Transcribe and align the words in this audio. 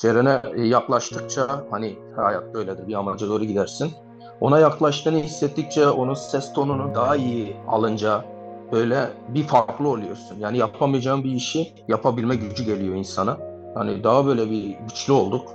Ceren'e 0.00 0.42
e, 0.56 0.62
yaklaştıkça 0.66 1.64
hani 1.70 1.98
hayat 2.16 2.54
böyledir 2.54 2.88
bir 2.88 2.94
amaca 2.94 3.28
doğru 3.28 3.44
gidersin. 3.44 3.92
Ona 4.40 4.58
yaklaştığını 4.58 5.18
hissettikçe 5.18 5.88
onun 5.88 6.14
ses 6.14 6.52
tonunu 6.52 6.94
daha 6.94 7.16
iyi 7.16 7.56
alınca 7.68 8.24
böyle 8.72 9.10
bir 9.28 9.42
farklı 9.42 9.88
oluyorsun. 9.88 10.36
Yani 10.38 10.58
yapamayacağın 10.58 11.24
bir 11.24 11.32
işi 11.32 11.72
yapabilme 11.88 12.36
gücü 12.36 12.64
geliyor 12.64 12.94
insana. 12.94 13.38
Hani 13.74 14.04
daha 14.04 14.26
böyle 14.26 14.50
bir 14.50 14.76
güçlü 14.88 15.12
olduk. 15.12 15.48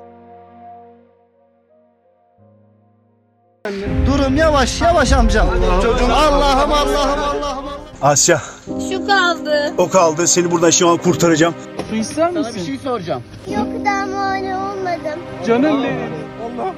Durum 4.06 4.36
yavaş 4.38 4.82
yavaş 4.82 5.14
amcam. 5.14 5.48
Allah'ım 5.50 6.12
Allah'ım 6.12 6.72
Allah'ım 6.72 7.44
Allah'ım. 7.44 7.75
Asya 8.02 8.42
Şu 8.90 9.08
kaldı. 9.08 9.74
o 9.78 9.90
kaldı 9.90 10.28
seni 10.28 10.52
buradan 10.52 10.70
şu 10.70 10.88
an 10.90 10.98
kurtaracağım. 10.98 11.56
Su 11.90 11.96
ister 11.96 12.32
misin? 12.32 12.44
Sana 12.44 12.56
bir 12.56 12.66
şey 12.66 12.78
soracağım. 12.78 13.24
Yok 13.56 13.68
daha 13.86 14.06
muayene 14.06 14.58
olmadım. 14.58 15.20
Canım 15.48 15.84
benim. 15.84 16.12
Allah. 16.46 16.74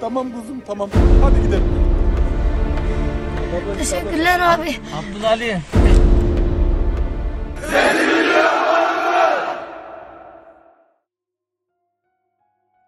Tamam 0.00 0.26
kuzum 0.32 0.60
tamam. 0.66 0.90
Hadi 1.22 1.42
gidelim. 1.46 1.64
Teşekkürler 3.78 4.40
abi. 4.40 4.76
Abdülali. 4.98 5.60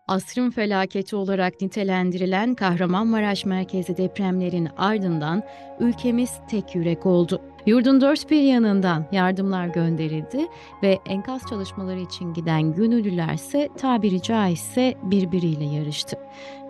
Asrın 0.09 0.51
felaketi 0.51 1.17
olarak 1.17 1.61
nitelendirilen 1.61 2.55
Kahramanmaraş 2.55 3.45
merkezli 3.45 3.97
depremlerin 3.97 4.69
ardından 4.77 5.43
ülkemiz 5.81 6.31
tek 6.51 6.75
yürek 6.75 7.07
oldu. 7.07 7.41
Yurdun 7.67 8.01
dört 8.01 8.31
bir 8.31 8.43
yanından 8.43 9.07
yardımlar 9.13 9.67
gönderildi 9.67 10.47
ve 10.83 10.99
enkaz 11.07 11.43
çalışmaları 11.51 12.01
için 12.01 12.35
giden 12.35 12.75
gönüllülerse 12.75 13.69
tabiri 13.79 14.23
caizse 14.23 14.95
birbiriyle 15.03 15.65
yarıştı. 15.65 16.17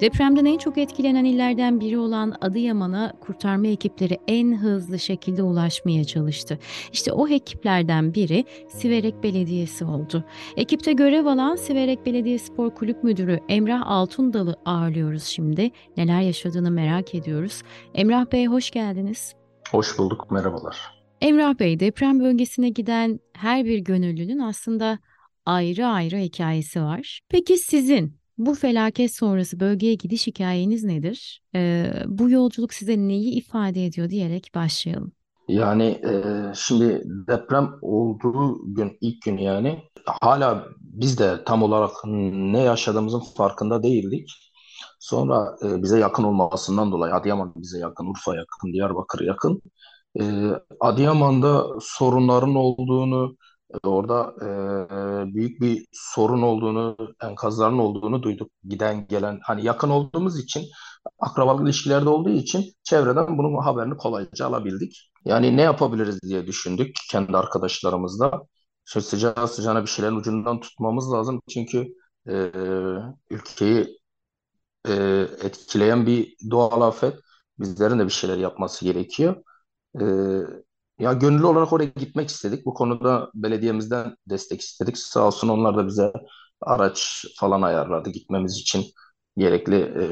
Depremden 0.01 0.45
en 0.45 0.59
çok 0.59 0.79
etkilenen 0.79 1.25
illerden 1.25 1.81
biri 1.81 1.99
olan 1.99 2.35
Adıyaman'a 2.41 3.13
kurtarma 3.21 3.67
ekipleri 3.67 4.19
en 4.29 4.57
hızlı 4.57 4.99
şekilde 4.99 5.43
ulaşmaya 5.43 6.05
çalıştı. 6.05 6.59
İşte 6.93 7.13
o 7.13 7.29
ekiplerden 7.29 8.15
biri 8.15 8.45
Siverek 8.69 9.23
Belediyesi 9.23 9.85
oldu. 9.85 10.25
Ekipte 10.57 10.93
görev 10.93 11.27
alan 11.27 11.57
Siverek 11.57 12.07
Belediye 12.07 12.39
Spor 12.39 12.71
Kulüp 12.71 13.05
Müdürü 13.05 13.41
Emrah 13.49 13.83
Altundal'ı 13.87 14.57
ağırlıyoruz 14.65 15.25
şimdi. 15.25 15.71
Neler 15.97 16.21
yaşadığını 16.21 16.71
merak 16.71 17.15
ediyoruz. 17.15 17.63
Emrah 17.95 18.33
Bey 18.33 18.47
hoş 18.47 18.71
geldiniz. 18.71 19.35
Hoş 19.71 19.99
bulduk, 19.99 20.31
merhabalar. 20.31 20.94
Emrah 21.25 21.59
Bey 21.59 21.81
deprem 21.81 22.21
bölgesine 22.21 22.69
giden 22.69 23.21
her 23.33 23.65
bir 23.65 23.79
gönüllünün 23.79 24.39
aslında 24.39 24.99
ayrı 25.47 25.87
ayrı 25.87 26.17
hikayesi 26.17 26.83
var. 26.83 27.21
Peki 27.29 27.59
sizin 27.59 28.19
bu 28.39 28.55
felaket 28.55 29.15
sonrası 29.15 29.61
bölgeye 29.61 29.95
gidiş 29.95 30.27
hikayeniz 30.27 30.85
nedir? 30.85 31.43
Ee, 31.55 31.93
bu 32.07 32.31
yolculuk 32.31 32.75
size 32.75 32.99
neyi 32.99 33.35
ifade 33.35 33.87
ediyor 33.87 34.11
diyerek 34.11 34.51
başlayalım. 34.55 35.13
Yani 35.49 35.85
e, 35.85 36.13
şimdi 36.55 37.03
deprem 37.29 37.71
olduğu 37.83 38.75
gün, 38.75 38.99
ilk 39.01 39.23
gün 39.23 39.39
yani 39.39 39.83
hala 40.07 40.65
biz 40.81 41.19
de 41.19 41.45
tam 41.45 41.63
olarak 41.63 41.91
ne 42.33 42.61
yaşadığımızın 42.61 43.23
farkında 43.37 43.83
değildik. 43.83 44.29
Sonra 45.01 45.57
e, 45.63 45.83
bize 45.83 45.99
yakın 45.99 46.25
olmasından 46.25 46.93
dolayı 46.93 47.15
Adıyaman 47.15 47.53
bize 47.57 47.79
yakın, 47.79 48.07
Urfa 48.07 48.37
yakın, 48.37 48.73
Diyarbakır 48.73 49.21
yakın. 49.27 49.63
E, 50.21 50.25
Adıyaman'da 50.81 51.67
sorunların 51.81 52.55
olduğunu, 52.55 53.37
e, 53.75 53.89
orada 53.89 54.35
e, 55.31 55.35
büyük 55.35 55.61
bir 55.61 55.87
sorun 55.93 56.43
olduğunu, 56.43 56.97
enkazların 57.23 57.79
olduğunu 57.79 58.23
duyduk. 58.23 58.51
Giden 58.69 59.07
gelen, 59.07 59.39
hani 59.43 59.65
yakın 59.67 59.91
olduğumuz 59.91 60.39
için, 60.39 60.65
akrabalık 61.19 61.65
ilişkilerde 61.65 62.09
olduğu 62.09 62.31
için 62.31 62.65
çevreden 62.83 63.39
bunun 63.39 63.63
haberini 63.63 63.97
kolayca 63.97 64.47
alabildik. 64.47 65.11
Yani 65.25 65.57
ne 65.57 65.63
yapabiliriz 65.63 66.23
diye 66.23 66.47
düşündük 66.47 66.97
kendi 67.11 67.37
arkadaşlarımızla. 67.37 68.43
Şöyle 68.85 69.05
sıcağı 69.07 69.49
sıcağına 69.49 69.83
bir 69.83 69.87
şeylerin 69.91 70.17
ucundan 70.17 70.61
tutmamız 70.61 71.13
lazım. 71.13 71.41
Çünkü 71.49 71.87
e, 72.29 72.33
ülkeyi 73.31 73.99
e, 74.89 74.93
etkileyen 75.43 76.07
bir 76.07 76.37
doğal 76.51 76.81
afet. 76.83 77.15
Bizlerin 77.59 77.99
de 77.99 78.05
bir 78.07 78.11
şeyler 78.11 78.39
yapması 78.39 78.85
gerekiyor. 78.85 79.37
E, 80.01 80.05
ya 80.99 81.13
gönüllü 81.13 81.47
olarak 81.47 81.73
oraya 81.73 81.85
gitmek 81.87 82.29
istedik. 82.29 82.67
Bu 82.67 82.75
konuda 82.75 83.31
belediyemizden 83.35 84.17
destek 84.31 84.61
istedik. 84.61 84.99
Sağ 84.99 85.27
olsun 85.27 85.49
onlar 85.49 85.77
da 85.77 85.87
bize 85.87 86.13
araç 86.61 87.25
falan 87.37 87.63
ayarladı 87.63 88.11
gitmemiz 88.11 88.57
için 88.59 88.85
gerekli 89.37 89.75
e, 89.77 90.05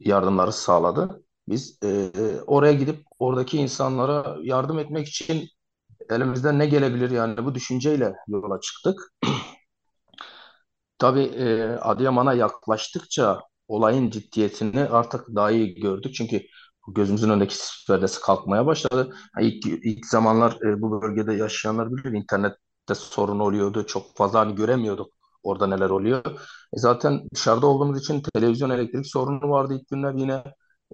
yardımları 0.00 0.52
sağladı. 0.52 1.24
Biz 1.48 1.78
e, 1.84 2.10
oraya 2.46 2.72
gidip 2.72 3.04
oradaki 3.18 3.58
insanlara 3.58 4.36
yardım 4.42 4.78
etmek 4.78 5.08
için 5.08 5.48
elimizden 6.10 6.58
ne 6.58 6.66
gelebilir 6.66 7.10
yani 7.10 7.44
bu 7.46 7.56
düşünceyle 7.56 8.14
yola 8.28 8.60
çıktık. 8.60 9.00
Tabii 10.98 11.20
e, 11.22 11.62
Adıyaman'a 11.80 12.34
yaklaştıkça 12.34 13.40
olayın 13.68 14.10
ciddiyetini 14.10 14.80
artık 14.84 15.28
daha 15.34 15.50
iyi 15.50 15.74
gördük. 15.74 16.14
Çünkü 16.14 16.42
gözümüzün 16.94 17.30
önündeki 17.30 17.54
sis 17.56 17.86
perdesi 17.86 18.20
kalkmaya 18.20 18.66
başladı. 18.66 19.14
Ha, 19.34 19.40
İlk, 19.40 20.06
zamanlar 20.06 20.58
e, 20.66 20.82
bu 20.82 21.02
bölgede 21.02 21.34
yaşayanlar 21.34 21.92
bilir 21.96 22.12
internette 22.12 22.58
sorun 22.94 23.38
oluyordu. 23.40 23.86
Çok 23.86 24.16
fazla 24.16 24.40
hani 24.40 24.54
göremiyorduk 24.54 25.12
orada 25.42 25.66
neler 25.66 25.90
oluyor. 25.90 26.24
E, 26.74 26.78
zaten 26.78 27.20
dışarıda 27.34 27.66
olduğumuz 27.66 27.98
için 28.00 28.22
televizyon 28.34 28.70
elektrik 28.70 29.06
sorunu 29.06 29.50
vardı 29.50 29.74
ilk 29.80 29.88
günler 29.88 30.14
yine 30.14 30.44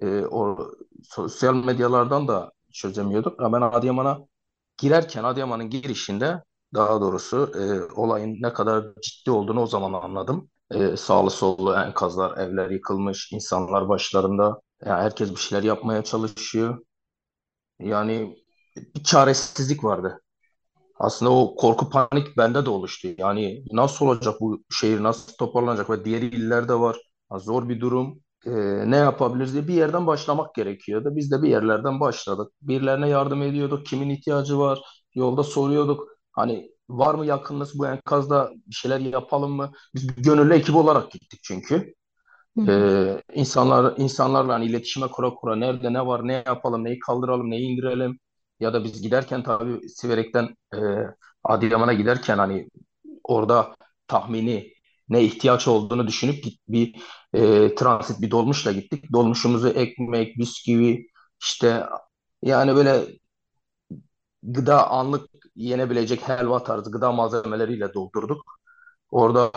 e, 0.01 0.25
o 0.25 0.71
sosyal 1.03 1.55
medyalardan 1.55 2.27
da 2.27 2.51
çözemiyorduk. 2.73 3.41
Ama 3.41 3.57
ben 3.57 3.61
Adıyaman'a 3.77 4.19
girerken 4.77 5.23
Adıyaman'ın 5.23 5.69
girişinde 5.69 6.43
daha 6.73 7.01
doğrusu 7.01 7.51
e, 7.55 7.93
olayın 7.93 8.37
ne 8.41 8.53
kadar 8.53 8.85
ciddi 9.01 9.31
olduğunu 9.31 9.61
o 9.61 9.67
zaman 9.67 9.93
anladım. 9.93 10.49
E, 10.71 10.97
sağlı 10.97 11.29
sollu 11.31 11.73
enkazlar, 11.75 12.37
evler 12.37 12.69
yıkılmış, 12.69 13.31
insanlar 13.33 13.89
başlarında. 13.89 14.61
Yani 14.85 15.01
herkes 15.03 15.31
bir 15.31 15.35
şeyler 15.35 15.63
yapmaya 15.63 16.03
çalışıyor. 16.03 16.85
Yani 17.79 18.37
bir 18.95 19.03
çaresizlik 19.03 19.83
vardı. 19.83 20.21
Aslında 20.99 21.31
o 21.33 21.55
korku 21.55 21.89
panik 21.89 22.37
bende 22.37 22.65
de 22.65 22.69
oluştu. 22.69 23.07
Yani 23.19 23.65
nasıl 23.73 24.05
olacak 24.07 24.41
bu 24.41 24.63
şehir, 24.71 25.03
nasıl 25.03 25.33
toparlanacak 25.37 25.89
ve 25.89 26.05
diğer 26.05 26.21
illerde 26.21 26.73
var. 26.75 26.97
Zor 27.37 27.69
bir 27.69 27.81
durum. 27.81 28.19
Ee, 28.45 28.51
ne 28.91 28.97
yapabiliriz 28.97 29.53
diye 29.53 29.67
bir 29.67 29.73
yerden 29.73 30.07
başlamak 30.07 30.55
gerekiyordu. 30.55 31.09
Biz 31.15 31.31
de 31.31 31.43
bir 31.43 31.49
yerlerden 31.49 31.99
başladık. 31.99 32.53
Birilerine 32.61 33.09
yardım 33.09 33.41
ediyorduk. 33.43 33.85
Kimin 33.85 34.09
ihtiyacı 34.09 34.59
var? 34.59 34.79
Yolda 35.15 35.43
soruyorduk. 35.43 36.07
Hani 36.31 36.71
var 36.89 37.15
mı 37.15 37.25
yakınınız 37.25 37.79
bu 37.79 37.87
enkazda 37.87 38.51
bir 38.67 38.75
şeyler 38.75 38.99
yapalım 38.99 39.51
mı? 39.51 39.71
Biz 39.95 40.17
bir 40.17 40.23
gönüllü 40.23 40.53
ekip 40.53 40.75
olarak 40.75 41.11
gittik 41.11 41.39
çünkü. 41.43 41.95
Hı. 42.57 42.61
Ee, 42.67 43.23
insanlar 43.33 43.93
insanlarla 43.97 44.53
hani 44.53 44.65
iletişime 44.65 45.07
kura 45.07 45.29
kura 45.35 45.55
nerede 45.55 45.93
ne 45.93 46.05
var 46.07 46.27
ne 46.27 46.43
yapalım 46.45 46.83
neyi 46.83 46.99
kaldıralım 46.99 47.49
neyi 47.51 47.67
indirelim 47.69 48.19
ya 48.59 48.73
da 48.73 48.83
biz 48.83 49.01
giderken 49.01 49.43
tabii 49.43 49.89
Siverek'ten 49.89 50.55
e, 50.75 50.77
Adıyaman'a 51.43 51.93
giderken 51.93 52.37
hani 52.37 52.69
orada 53.23 53.75
tahmini 54.07 54.73
ne 55.09 55.23
ihtiyaç 55.23 55.67
olduğunu 55.67 56.07
düşünüp 56.07 56.43
git, 56.43 56.59
bir 56.69 56.95
e, 57.33 57.75
transit 57.75 58.21
bir 58.21 58.31
dolmuşla 58.31 58.71
gittik. 58.71 59.13
Dolmuşumuzu 59.13 59.67
ekmek, 59.69 60.37
bisküvi 60.37 61.07
işte 61.41 61.85
yani 62.43 62.75
böyle 62.75 63.05
gıda 64.43 64.87
anlık 64.91 65.29
yenebilecek 65.55 66.27
helva 66.29 66.63
tarzı 66.63 66.91
gıda 66.91 67.11
malzemeleriyle 67.11 67.93
doldurduk. 67.93 68.59
Orada 69.11 69.51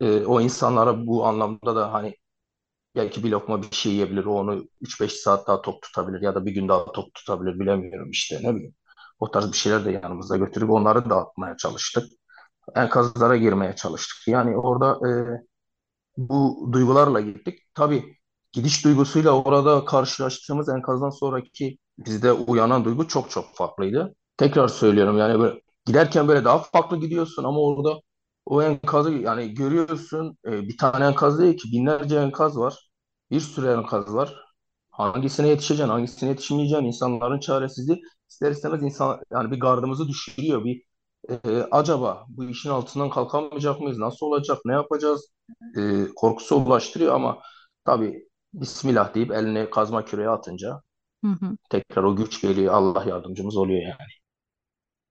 e, 0.00 0.26
o 0.26 0.40
insanlara 0.40 1.06
bu 1.06 1.26
anlamda 1.26 1.76
da 1.76 1.92
hani 1.92 2.16
belki 2.96 3.24
bir 3.24 3.30
lokma 3.30 3.62
bir 3.62 3.76
şey 3.76 3.92
yiyebilir. 3.92 4.24
O 4.24 4.32
onu 4.40 4.64
3-5 4.80 5.12
saat 5.12 5.46
daha 5.48 5.62
tok 5.62 5.82
tutabilir 5.82 6.20
ya 6.22 6.34
da 6.34 6.46
bir 6.46 6.52
gün 6.52 6.68
daha 6.68 6.92
tok 6.92 7.14
tutabilir 7.14 7.60
bilemiyorum 7.60 8.10
işte 8.10 8.40
ne 8.42 8.54
bileyim. 8.54 8.74
O 9.20 9.30
tarz 9.30 9.52
bir 9.52 9.56
şeyler 9.56 9.84
de 9.84 9.90
yanımızda 9.92 10.36
götürüp 10.36 10.70
onları 10.70 11.10
dağıtmaya 11.10 11.56
çalıştık. 11.56 12.04
Enkazlara 12.76 13.36
girmeye 13.36 13.76
çalıştık. 13.76 14.28
Yani 14.28 14.56
orada 14.56 15.08
e, 15.10 15.10
bu 16.16 16.68
duygularla 16.72 17.20
gittik. 17.20 17.60
Tabii 17.74 18.16
gidiş 18.52 18.84
duygusuyla 18.84 19.30
orada 19.44 19.84
karşılaştığımız 19.84 20.68
enkazdan 20.68 21.10
sonraki 21.10 21.78
bizde 21.98 22.32
uyanan 22.32 22.84
duygu 22.84 23.08
çok 23.08 23.30
çok 23.30 23.56
farklıydı. 23.56 24.14
Tekrar 24.36 24.68
söylüyorum 24.68 25.18
yani 25.18 25.40
böyle 25.40 25.60
giderken 25.86 26.28
böyle 26.28 26.44
daha 26.44 26.58
farklı 26.58 26.96
gidiyorsun 27.00 27.44
ama 27.44 27.60
orada 27.60 28.00
o 28.46 28.62
enkazı 28.62 29.12
yani 29.12 29.54
görüyorsun 29.54 30.38
e, 30.46 30.50
bir 30.68 30.78
tane 30.78 31.04
enkaz 31.06 31.38
değil 31.38 31.56
ki 31.56 31.72
binlerce 31.72 32.16
enkaz 32.16 32.58
var. 32.58 32.90
Bir 33.30 33.40
sürü 33.40 33.68
enkaz 33.68 34.14
var. 34.14 34.36
Hangisine 34.90 35.48
yetişeceksin, 35.48 35.88
hangisine 35.90 36.28
yetişmeyeceksin, 36.28 36.84
insanların 36.86 37.40
çaresizliği 37.40 38.02
ister 38.30 38.50
istemez 38.50 38.82
insan 38.82 39.20
yani 39.32 39.50
bir 39.50 39.60
gardımızı 39.60 40.08
düşürüyor, 40.08 40.64
bir 40.64 40.82
e, 41.30 41.62
acaba 41.70 42.24
bu 42.28 42.44
işin 42.44 42.70
altından 42.70 43.10
kalkamayacak 43.10 43.80
mıyız? 43.80 43.98
Nasıl 43.98 44.26
olacak? 44.26 44.58
Ne 44.64 44.72
yapacağız? 44.72 45.26
E, 45.78 46.04
korkusu 46.16 46.56
ulaştırıyor 46.56 47.14
ama 47.14 47.38
tabii 47.84 48.28
Bismillah 48.54 49.14
deyip 49.14 49.30
eline 49.32 49.70
kazma 49.70 50.04
küreği 50.04 50.28
atınca 50.28 50.80
Hı 51.24 51.28
hı. 51.28 51.56
tekrar 51.70 52.02
o 52.04 52.16
güç 52.16 52.40
geliyor. 52.42 52.74
Allah 52.74 53.04
yardımcımız 53.04 53.56
oluyor 53.56 53.82
yani. 53.82 53.96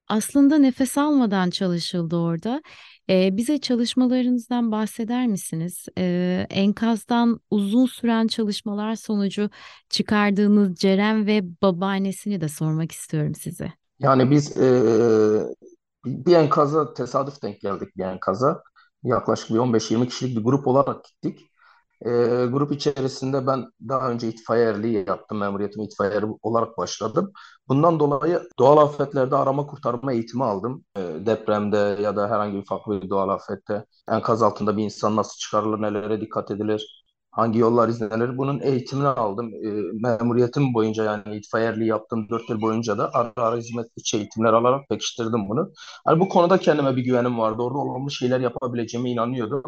Aslında 0.07 0.57
nefes 0.57 0.97
almadan 0.97 1.49
çalışıldı 1.49 2.15
orada. 2.17 2.61
Ee, 3.09 3.37
bize 3.37 3.57
çalışmalarınızdan 3.57 4.71
bahseder 4.71 5.27
misiniz? 5.27 5.85
Ee, 5.97 6.47
enkazdan 6.49 7.39
uzun 7.51 7.85
süren 7.85 8.27
çalışmalar 8.27 8.95
sonucu 8.95 9.49
çıkardığınız 9.89 10.75
Ceren 10.75 11.27
ve 11.27 11.61
babaannesini 11.61 12.41
de 12.41 12.49
sormak 12.49 12.91
istiyorum 12.91 13.35
size. 13.35 13.73
Yani 13.99 14.31
biz 14.31 14.57
e, 14.57 14.69
bir 16.05 16.35
enkaza 16.35 16.93
tesadüf 16.93 17.41
denk 17.41 17.61
geldik 17.61 17.97
bir 17.97 18.03
enkaza. 18.03 18.63
Yaklaşık 19.03 19.49
bir 19.49 19.57
15-20 19.57 20.07
kişilik 20.07 20.37
bir 20.37 20.43
grup 20.43 20.67
olarak 20.67 21.05
gittik. 21.05 21.52
E, 22.05 22.09
grup 22.51 22.71
içerisinde 22.71 23.47
ben 23.47 23.65
daha 23.89 24.09
önce 24.11 24.27
itfaiye 24.27 25.03
yaptım. 25.07 25.37
Memuriyetimi 25.39 25.85
itfaiye 25.85 26.21
olarak 26.41 26.77
başladım. 26.77 27.31
Bundan 27.67 27.99
dolayı 27.99 28.41
doğal 28.59 28.77
afetlerde 28.77 29.35
arama 29.35 29.65
kurtarma 29.67 30.13
eğitimi 30.13 30.43
aldım. 30.43 30.85
E, 30.97 31.01
depremde 31.25 31.77
ya 32.01 32.15
da 32.15 32.29
herhangi 32.29 32.57
bir 32.57 32.65
farklı 32.65 33.01
bir 33.01 33.09
doğal 33.09 33.29
afette 33.29 33.85
enkaz 34.09 34.41
altında 34.43 34.77
bir 34.77 34.83
insan 34.83 35.15
nasıl 35.15 35.37
çıkarılır, 35.37 35.81
nelere 35.81 36.21
dikkat 36.21 36.51
edilir, 36.51 37.05
hangi 37.31 37.59
yollar 37.59 37.89
izlenir 37.89 38.37
bunun 38.37 38.59
eğitimini 38.59 39.07
aldım. 39.07 39.51
E, 39.53 39.69
memuriyetim 40.01 40.73
boyunca 40.73 41.03
yani 41.03 41.35
itfaiye 41.37 41.85
yaptığım 41.85 42.29
4 42.29 42.49
yıl 42.49 42.61
boyunca 42.61 42.97
da 42.97 43.09
ara 43.13 43.33
ara 43.37 43.57
hizmet 43.57 43.87
içi 43.95 44.17
eğitimler 44.17 44.53
alarak 44.53 44.89
pekiştirdim 44.89 45.49
bunu. 45.49 45.71
Hani 46.05 46.19
bu 46.19 46.29
konuda 46.29 46.57
kendime 46.57 46.95
bir 46.95 47.03
güvenim 47.03 47.37
vardı. 47.39 47.61
Orada 47.61 47.77
olumlu 47.77 48.11
şeyler 48.11 48.39
yapabileceğime 48.39 49.09
inanıyordum. 49.11 49.63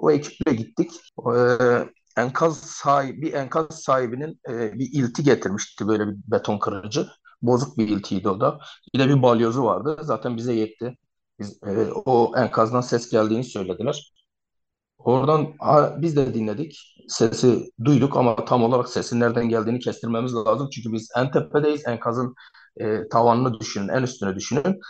O 0.00 0.10
ekiple 0.10 0.54
gittik. 0.54 0.90
Ee, 1.36 1.88
enkaz 2.16 2.58
sahibi, 2.60 3.22
bir 3.22 3.32
enkaz 3.32 3.82
sahibinin 3.82 4.40
e, 4.50 4.72
bir 4.78 4.88
ilti 4.92 5.22
getirmişti 5.24 5.88
böyle 5.88 6.08
bir 6.08 6.16
beton 6.26 6.58
kırıcı. 6.58 7.06
Bozuk 7.42 7.78
bir 7.78 7.88
iltiydi 7.88 8.28
o 8.28 8.40
da. 8.40 8.58
Bir 8.94 8.98
de 8.98 9.08
bir 9.08 9.22
balyozu 9.22 9.64
vardı. 9.64 9.96
Zaten 10.02 10.36
bize 10.36 10.52
yetti. 10.54 10.98
Biz, 11.38 11.58
e, 11.66 11.92
o 11.92 12.32
enkazdan 12.36 12.80
ses 12.80 13.10
geldiğini 13.10 13.44
söylediler. 13.44 14.12
Oradan 14.98 15.54
biz 16.02 16.16
de 16.16 16.34
dinledik. 16.34 16.96
Sesi 17.08 17.70
duyduk 17.84 18.16
ama 18.16 18.44
tam 18.44 18.62
olarak 18.64 18.88
sesin 18.88 19.20
nereden 19.20 19.48
geldiğini 19.48 19.78
kestirmemiz 19.78 20.34
lazım. 20.34 20.68
Çünkü 20.72 20.92
biz 20.92 21.08
en 21.16 21.30
tepedeyiz. 21.30 21.86
Enkazın 21.86 22.34
e, 22.76 23.08
tavanını 23.08 23.60
düşünün, 23.60 23.88
en 23.88 24.02
üstünü 24.02 24.36
düşünün. 24.36 24.80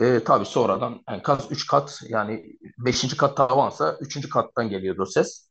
E, 0.00 0.24
tabii 0.24 0.44
sonradan 0.46 1.02
enkaz 1.08 1.46
3 1.50 1.66
kat 1.66 2.00
yani 2.08 2.44
beşinci 2.78 3.16
kat 3.16 3.36
tavansa 3.36 3.96
üçüncü 4.00 4.28
kattan 4.28 4.68
geliyordu 4.68 5.02
o 5.02 5.06
ses. 5.06 5.48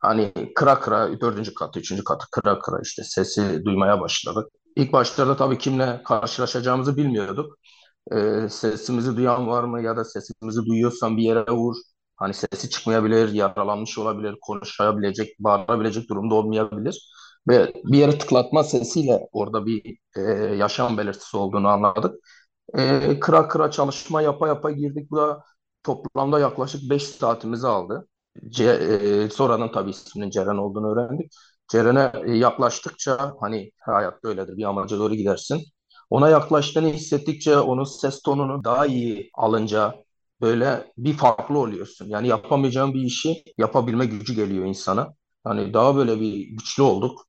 Hani 0.00 0.32
kıra 0.54 0.80
kıra 0.80 1.20
dördüncü 1.20 1.54
katı, 1.54 1.80
üçüncü 1.80 2.04
katı 2.04 2.26
kıra 2.32 2.58
kıra 2.58 2.80
işte 2.82 3.04
sesi 3.04 3.64
duymaya 3.64 4.00
başladık. 4.00 4.48
İlk 4.76 4.92
başlarda 4.92 5.36
tabii 5.36 5.58
kimle 5.58 6.02
karşılaşacağımızı 6.04 6.96
bilmiyorduk. 6.96 7.58
E, 8.12 8.48
sesimizi 8.48 9.16
duyan 9.16 9.48
var 9.48 9.64
mı 9.64 9.82
ya 9.82 9.96
da 9.96 10.04
sesimizi 10.04 10.66
duyuyorsan 10.66 11.16
bir 11.16 11.22
yere 11.22 11.46
vur. 11.52 11.76
Hani 12.16 12.34
sesi 12.34 12.70
çıkmayabilir, 12.70 13.32
yaralanmış 13.32 13.98
olabilir, 13.98 14.36
konuşabilecek, 14.40 15.36
bağırabilecek 15.40 16.08
durumda 16.10 16.34
olmayabilir. 16.34 17.10
Ve 17.48 17.72
bir 17.84 17.98
yere 17.98 18.18
tıklatma 18.18 18.64
sesiyle 18.64 19.28
orada 19.32 19.66
bir 19.66 19.98
e, 20.16 20.20
yaşam 20.56 20.98
belirtisi 20.98 21.36
olduğunu 21.36 21.68
anladık. 21.68 22.14
E, 22.74 23.20
kıra 23.20 23.48
kıra 23.48 23.70
çalışma 23.70 24.22
yapa 24.22 24.48
yapa 24.48 24.70
girdik. 24.70 25.10
Bu 25.10 25.16
da 25.16 25.44
toplamda 25.82 26.40
yaklaşık 26.40 26.90
5 26.90 27.02
saatimizi 27.02 27.66
aldı. 27.66 28.08
Ce, 28.48 28.64
e, 28.64 29.30
sonradan 29.30 29.72
tabii 29.72 29.90
isminin 29.90 30.30
Ceren 30.30 30.56
olduğunu 30.56 30.92
öğrendik. 30.92 31.32
Ceren'e 31.68 32.12
e, 32.26 32.36
yaklaştıkça 32.36 33.34
hani 33.40 33.70
hayatta 33.80 34.28
öyledir 34.28 34.56
bir 34.56 34.64
amaca 34.64 34.98
doğru 34.98 35.14
gidersin. 35.14 35.62
Ona 36.10 36.28
yaklaştığını 36.28 36.88
hissettikçe 36.88 37.58
onun 37.58 37.84
ses 37.84 38.22
tonunu 38.22 38.64
daha 38.64 38.86
iyi 38.86 39.30
alınca 39.34 39.94
böyle 40.40 40.92
bir 40.98 41.12
farklı 41.16 41.58
oluyorsun. 41.58 42.06
Yani 42.08 42.28
yapamayacağın 42.28 42.94
bir 42.94 43.00
işi 43.02 43.44
yapabilme 43.58 44.06
gücü 44.06 44.34
geliyor 44.34 44.64
insana. 44.66 45.14
Hani 45.44 45.74
daha 45.74 45.96
böyle 45.96 46.20
bir 46.20 46.46
güçlü 46.48 46.82
olduk. 46.82 47.26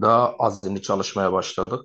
Daha 0.00 0.34
azimli 0.38 0.82
çalışmaya 0.82 1.32
başladık. 1.32 1.80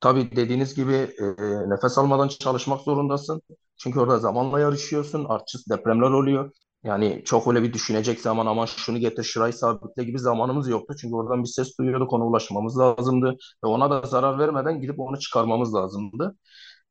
Tabii 0.00 0.36
dediğiniz 0.36 0.74
gibi 0.74 0.92
e, 0.94 1.24
nefes 1.70 1.98
almadan 1.98 2.28
çalışmak 2.28 2.80
zorundasın. 2.80 3.42
Çünkü 3.76 4.00
orada 4.00 4.18
zamanla 4.18 4.60
yarışıyorsun. 4.60 5.24
Artçı 5.24 5.58
depremler 5.70 6.10
oluyor. 6.10 6.50
Yani 6.84 7.22
çok 7.24 7.46
öyle 7.48 7.62
bir 7.62 7.72
düşünecek 7.72 8.20
zaman 8.20 8.46
ama 8.46 8.66
şunu 8.66 8.98
getir 8.98 9.22
şurayı 9.24 9.52
sabitle 9.52 10.04
gibi 10.04 10.18
zamanımız 10.18 10.68
yoktu. 10.68 10.94
Çünkü 11.00 11.14
oradan 11.14 11.42
bir 11.42 11.48
ses 11.48 11.78
duyuyorduk 11.78 12.12
ona 12.12 12.24
ulaşmamız 12.26 12.78
lazımdı. 12.78 13.36
Ve 13.64 13.68
ona 13.68 13.90
da 13.90 14.06
zarar 14.06 14.38
vermeden 14.38 14.80
gidip 14.80 15.00
onu 15.00 15.18
çıkarmamız 15.20 15.74
lazımdı. 15.74 16.36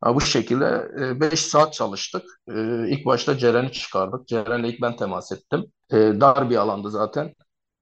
Ha, 0.01 0.15
bu 0.15 0.21
şekilde 0.21 0.89
5 1.21 1.39
saat 1.41 1.73
çalıştık. 1.73 2.23
E, 2.49 2.53
ilk 2.89 3.05
başta 3.05 3.37
Ceren'i 3.37 3.71
çıkardık. 3.71 4.27
Ceren'le 4.27 4.63
ilk 4.65 4.81
ben 4.81 4.95
temas 4.95 5.31
ettim. 5.31 5.65
E, 5.91 5.95
dar 5.97 6.49
bir 6.49 6.55
alandı 6.57 6.91
zaten. 6.91 7.33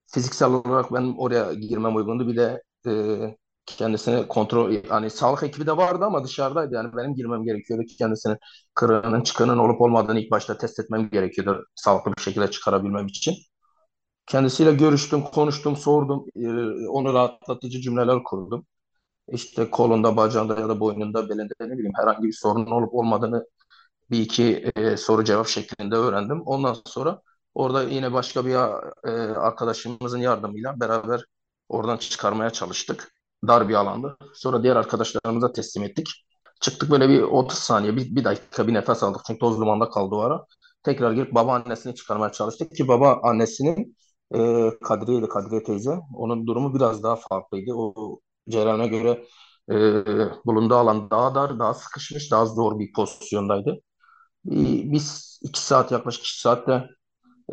Fiziksel 0.07 0.49
olarak 0.51 0.93
benim 0.93 1.19
oraya 1.19 1.53
girmem 1.53 1.95
uygundu. 1.95 2.27
Bir 2.27 2.37
de 2.37 2.63
e, 2.87 2.91
kendisini 3.65 4.27
kontrol 4.27 4.71
yani 4.89 5.09
sağlık 5.09 5.43
ekibi 5.43 5.67
de 5.67 5.77
vardı 5.77 6.05
ama 6.05 6.23
dışarıdaydı 6.23 6.75
yani 6.75 6.89
benim 6.97 7.15
girmem 7.15 7.43
gerekiyordu 7.43 7.83
ki 7.85 7.95
kendisini 7.97 8.37
kırığının 8.75 9.21
çıkığının 9.21 9.57
olup 9.57 9.81
olmadığını 9.81 10.19
ilk 10.19 10.31
başta 10.31 10.57
test 10.57 10.79
etmem 10.79 11.09
gerekiyordu 11.09 11.65
sağlıklı 11.75 12.13
bir 12.17 12.21
şekilde 12.21 12.51
çıkarabilmem 12.51 13.07
için. 13.07 13.35
Kendisiyle 14.27 14.73
görüştüm, 14.73 15.21
konuştum, 15.23 15.75
sordum, 15.75 16.25
e, 16.35 16.47
onu 16.87 17.13
rahatlatıcı 17.13 17.81
cümleler 17.81 18.23
kurdum. 18.23 18.65
İşte 19.33 19.71
kolunda, 19.71 20.17
bacağında 20.17 20.61
ya 20.61 20.69
da 20.69 20.81
boynunda, 20.81 21.29
belinde 21.29 21.53
ne 21.61 21.73
bileyim 21.73 21.93
herhangi 21.95 22.23
bir 22.23 22.33
sorun 22.33 22.65
olup 22.67 22.93
olmadığını 22.95 23.45
bir 24.11 24.19
iki 24.21 24.71
e, 24.77 24.97
soru 24.97 25.25
cevap 25.25 25.47
şeklinde 25.47 25.95
öğrendim. 25.95 26.41
Ondan 26.41 26.77
sonra 26.85 27.21
orada 27.55 27.83
yine 27.83 28.13
başka 28.13 28.45
bir 28.45 28.51
e, 29.07 29.11
arkadaşımızın 29.37 30.19
yardımıyla 30.19 30.79
beraber 30.79 31.25
oradan 31.69 31.97
çıkarmaya 31.97 32.51
çalıştık. 32.51 33.14
Dar 33.47 33.69
bir 33.69 33.73
alandı. 33.75 34.17
Sonra 34.33 34.63
diğer 34.63 34.75
arkadaşlarımıza 34.75 35.51
teslim 35.53 35.83
ettik. 35.83 36.07
Çıktık 36.61 36.91
böyle 36.91 37.09
bir 37.09 37.21
30 37.21 37.57
saniye, 37.59 37.95
bir, 37.95 38.15
bir 38.15 38.23
dakika 38.23 38.67
bir 38.67 38.73
nefes 38.73 39.03
aldık. 39.03 39.21
Çünkü 39.27 39.39
toz 39.39 39.59
dumanda 39.59 39.89
kaldı 39.89 40.15
o 40.15 40.19
ara. 40.19 40.45
Tekrar 40.83 41.11
girip 41.11 41.35
babaannesini 41.35 41.95
çıkarmaya 41.95 42.31
çalıştık 42.31 42.75
ki 42.75 42.87
baba 42.87 43.19
annesinin 43.23 43.97
e, 44.35 44.69
Kadriye 44.83 45.19
ile 45.19 45.27
Kadriye 45.29 45.63
teyze. 45.63 45.99
Onun 46.15 46.47
durumu 46.47 46.75
biraz 46.75 47.03
daha 47.03 47.15
farklıydı. 47.15 47.73
O 47.75 48.19
Ceren'e 48.49 48.87
göre 48.87 49.25
e, 49.71 49.75
bulunduğu 50.45 50.75
alan 50.75 51.09
daha 51.09 51.35
dar, 51.35 51.59
daha 51.59 51.73
sıkışmış, 51.73 52.31
daha 52.31 52.45
zor 52.45 52.79
bir 52.79 52.93
pozisyondaydı. 52.93 53.81
Bir- 54.45 54.91
Biz 54.91 55.39
iki 55.43 55.61
saat 55.61 55.91
yaklaşık 55.91 56.21
iki 56.25 56.41
saatte 56.41 56.89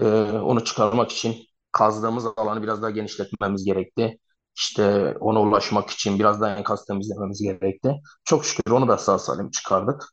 e, 0.00 0.06
onu 0.32 0.64
çıkarmak 0.64 1.12
için 1.12 1.36
kazdığımız 1.72 2.26
alanı 2.38 2.62
biraz 2.62 2.82
daha 2.82 2.90
genişletmemiz 2.90 3.64
gerekti. 3.64 4.18
İşte 4.56 5.14
ona 5.20 5.40
ulaşmak 5.42 5.90
için 5.90 6.18
biraz 6.18 6.40
daha 6.40 6.56
enkaz 6.56 6.84
temizlememiz 6.84 7.42
gerekti. 7.42 7.94
Çok 8.24 8.44
şükür 8.44 8.72
onu 8.72 8.88
da 8.88 8.98
sağ 8.98 9.18
salim 9.18 9.50
çıkardık. 9.50 10.04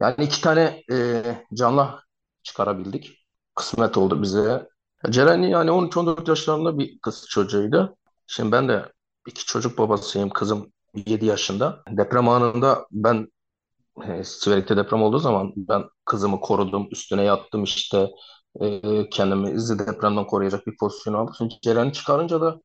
Yani 0.00 0.24
iki 0.24 0.40
tane 0.40 0.82
e, 0.92 1.22
canlı 1.54 2.00
çıkarabildik. 2.42 3.26
Kısmet 3.54 3.96
oldu 3.96 4.22
bize. 4.22 4.68
Ceren 5.10 5.42
yani 5.42 5.70
13-14 5.70 6.28
yaşlarında 6.28 6.78
bir 6.78 6.98
kız 6.98 7.26
çocuğuydu. 7.30 7.96
Şimdi 8.26 8.52
ben 8.52 8.68
de 8.68 8.92
iki 9.28 9.44
çocuk 9.46 9.78
babasıyım. 9.78 10.30
Kızım 10.30 10.72
7 10.94 11.26
yaşında. 11.26 11.82
Deprem 11.90 12.28
anında 12.28 12.86
ben 12.90 13.28
e, 14.08 14.24
Siverek'te 14.24 14.76
deprem 14.76 15.02
olduğu 15.02 15.18
zaman 15.18 15.52
ben 15.56 15.84
kızımı 16.04 16.40
korudum, 16.40 16.88
üstüne 16.92 17.22
yattım 17.22 17.64
işte 17.64 18.10
e, 18.60 19.08
kendimi 19.10 19.50
izi 19.50 19.78
depremden 19.78 20.26
koruyacak 20.26 20.66
bir 20.66 20.76
pozisyon 20.76 21.14
aldım. 21.14 21.34
Şimdi 21.38 21.54
Ceren'i 21.62 21.92
çıkarınca 21.92 22.40
da 22.40 22.60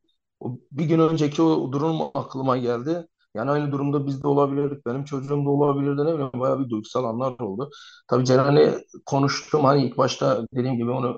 bir 0.72 0.86
gün 0.86 1.00
önceki 1.00 1.42
o 1.42 1.72
durum 1.72 2.02
aklıma 2.14 2.58
geldi. 2.58 3.08
Yani 3.36 3.52
aynı 3.52 3.72
durumda 3.72 4.08
biz 4.08 4.24
de 4.24 4.28
olabilirdik, 4.28 4.86
benim 4.86 5.04
çocuğum 5.06 5.46
da 5.46 5.50
olabilirdi 5.50 6.02
ne 6.06 6.14
bileyim 6.14 6.32
bayağı 6.34 6.60
bir 6.66 6.70
duygusal 6.70 7.04
anlar 7.04 7.40
oldu. 7.40 7.70
Tabii 8.08 8.26
Ceren'i 8.26 8.74
konuştum 9.06 9.64
hani 9.66 9.86
ilk 9.86 9.98
başta 9.98 10.46
dediğim 10.56 10.78
gibi 10.78 10.92
onu 10.92 11.18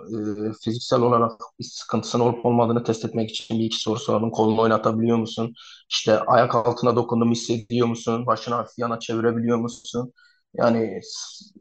e, 0.49 0.53
fiziksel 0.63 1.01
olarak 1.01 1.31
bir 1.59 1.63
sıkıntısının 1.63 2.23
olup 2.23 2.45
olmadığını 2.45 2.83
test 2.83 3.05
etmek 3.05 3.29
için 3.29 3.59
bir 3.59 3.63
iki 3.65 3.77
soru 3.77 3.99
sordum. 3.99 4.31
Kolunu 4.31 4.61
oynatabiliyor 4.61 5.17
musun? 5.17 5.53
İşte 5.89 6.19
ayak 6.19 6.55
altına 6.55 6.95
dokundum 6.95 7.31
hissediyor 7.31 7.87
musun? 7.87 8.25
Başını 8.25 8.55
hafif 8.55 8.77
yana 8.79 8.99
çevirebiliyor 8.99 9.57
musun? 9.57 10.13
Yani 10.53 10.99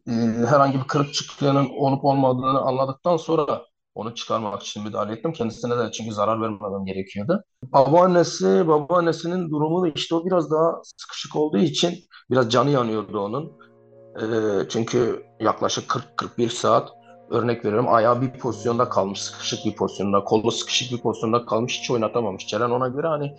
e, 0.08 0.12
herhangi 0.46 0.78
bir 0.78 0.84
kırık 0.84 1.14
çıktığının 1.14 1.68
olup 1.78 2.04
olmadığını 2.04 2.60
anladıktan 2.60 3.16
sonra 3.16 3.62
onu 4.00 4.14
çıkarmak 4.14 4.62
için 4.62 4.82
müdahale 4.82 5.12
ettim. 5.12 5.32
Kendisine 5.32 5.78
de 5.78 5.90
çünkü 5.92 6.12
zarar 6.12 6.40
vermemem 6.40 6.84
gerekiyordu. 6.84 7.44
Babaannesi, 7.62 8.68
babaannesinin 8.68 9.50
durumu 9.50 9.82
da 9.82 9.88
işte 9.94 10.14
o 10.14 10.26
biraz 10.26 10.50
daha 10.50 10.80
sıkışık 10.98 11.36
olduğu 11.36 11.58
için 11.58 11.94
biraz 12.30 12.50
canı 12.50 12.70
yanıyordu 12.70 13.20
onun. 13.20 13.52
E, 14.16 14.24
çünkü 14.68 15.26
yaklaşık 15.40 15.90
40-41 16.16 16.48
saat 16.48 16.92
örnek 17.30 17.64
veriyorum 17.64 17.88
ayağı 17.88 18.20
bir 18.20 18.32
pozisyonda 18.32 18.88
kalmış, 18.88 19.22
sıkışık 19.22 19.64
bir 19.64 19.76
pozisyonda, 19.76 20.24
kolu 20.24 20.50
sıkışık 20.50 20.92
bir 20.92 21.02
pozisyonda 21.02 21.46
kalmış, 21.46 21.80
hiç 21.80 21.90
oynatamamış. 21.90 22.46
Ceren 22.46 22.70
ona 22.70 22.88
göre 22.88 23.06
hani 23.06 23.36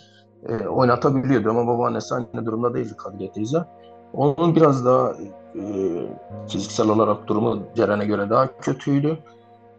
e, 0.49 0.67
oynatabiliyordu 0.67 1.49
ama 1.49 1.67
babaannesi 1.67 2.15
aynı 2.15 2.45
durumda 2.45 2.73
değildi 2.73 2.93
Kadriye 2.97 3.31
teyze. 3.31 3.57
Onun 4.13 4.55
biraz 4.55 4.85
daha 4.85 5.13
e, 5.55 5.63
fiziksel 6.47 6.89
olarak 6.89 7.27
durumu 7.27 7.63
Ceren'e 7.75 8.05
göre 8.05 8.29
daha 8.29 8.57
kötüydü. 8.57 9.17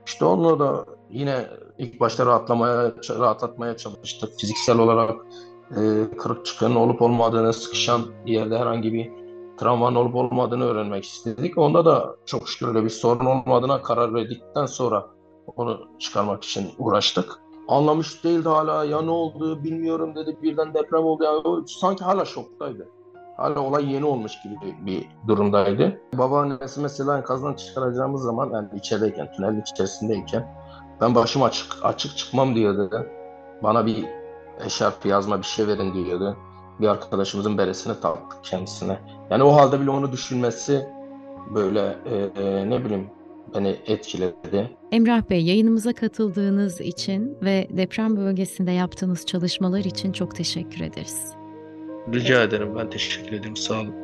İşte 0.06 0.24
onunla 0.24 0.58
da 0.58 0.84
yine 1.10 1.46
ilk 1.78 2.00
başta 2.00 2.26
rahatlamaya, 2.26 2.92
rahatlatmaya 3.18 3.76
çalıştık. 3.76 4.40
Fiziksel 4.40 4.78
olarak 4.78 5.26
e, 5.70 5.80
kırık 6.18 6.46
çıkığın 6.46 6.74
olup 6.74 7.02
olmadığını, 7.02 7.52
sıkışan 7.52 8.02
yerde 8.26 8.58
herhangi 8.58 8.92
bir 8.92 9.10
travmanın 9.56 9.96
olup 9.96 10.14
olmadığını 10.14 10.64
öğrenmek 10.64 11.04
istedik. 11.04 11.58
Onda 11.58 11.84
da 11.84 12.16
çok 12.26 12.48
şükür 12.48 12.68
öyle 12.68 12.84
bir 12.84 12.90
sorun 12.90 13.26
olmadığına 13.26 13.82
karar 13.82 14.14
verdikten 14.14 14.66
sonra 14.66 15.06
onu 15.56 15.88
çıkarmak 15.98 16.44
için 16.44 16.70
uğraştık. 16.78 17.38
Anlamış 17.68 18.24
değildi 18.24 18.48
hala 18.48 18.84
ya 18.84 19.02
ne 19.02 19.10
oldu 19.10 19.64
bilmiyorum 19.64 20.14
dedi 20.14 20.36
birden 20.42 20.74
deprem 20.74 21.04
oldu. 21.04 21.24
Yani 21.24 21.68
sanki 21.68 22.04
hala 22.04 22.24
şoktaydı. 22.24 22.88
Hala 23.42 23.60
olay 23.60 23.92
yeni 23.92 24.04
olmuş 24.04 24.42
gibi 24.42 24.54
bir 24.86 25.06
durumdaydı. 25.28 26.00
Babaannesi 26.14 26.80
mesela 26.80 27.18
enkazdan 27.18 27.54
çıkaracağımız 27.54 28.22
zaman 28.22 28.50
yani 28.50 28.68
içerideyken, 28.76 29.32
tünelin 29.32 29.60
içerisindeyken 29.60 30.54
ben 31.00 31.14
başım 31.14 31.42
açık 31.42 31.66
açık 31.82 32.16
çıkmam 32.16 32.54
diyordu. 32.54 33.06
Bana 33.62 33.86
bir 33.86 34.04
eşarp 34.66 35.06
yazma 35.06 35.38
bir 35.38 35.46
şey 35.46 35.66
verin 35.66 35.94
diyordu. 35.94 36.36
Bir 36.80 36.88
arkadaşımızın 36.88 37.58
beresine 37.58 38.00
taktık 38.00 38.44
kendisine. 38.44 38.98
Yani 39.30 39.42
o 39.42 39.54
halde 39.54 39.80
bile 39.80 39.90
onu 39.90 40.12
düşünmesi 40.12 40.86
böyle 41.54 41.96
e, 42.04 42.42
e, 42.42 42.70
ne 42.70 42.84
bileyim 42.84 43.10
beni 43.54 43.76
etkiledi. 43.86 44.70
Emrah 44.92 45.30
Bey, 45.30 45.44
yayınımıza 45.44 45.92
katıldığınız 45.92 46.80
için 46.80 47.38
ve 47.42 47.68
deprem 47.70 48.16
bölgesinde 48.16 48.70
yaptığınız 48.70 49.26
çalışmalar 49.26 49.84
için 49.84 50.12
çok 50.12 50.36
teşekkür 50.36 50.80
ederiz. 50.80 51.41
Rica 52.08 52.42
ederim 52.42 52.76
ben 52.76 52.90
teşekkür 52.90 53.32
ederim 53.32 53.56
sağ 53.56 53.80
olun. 53.80 54.01